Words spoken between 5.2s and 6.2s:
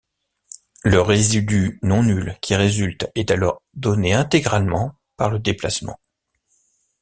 le déplacement.